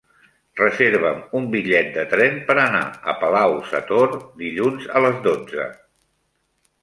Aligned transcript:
Reserva'm 0.59 1.19
un 1.39 1.43
bitllet 1.55 1.89
de 1.97 2.05
tren 2.13 2.39
per 2.47 2.55
anar 2.63 2.81
a 3.13 3.13
Palau-sator 3.25 4.15
dilluns 4.41 4.87
a 4.97 5.03
les 5.07 5.19
dotze. 5.27 5.69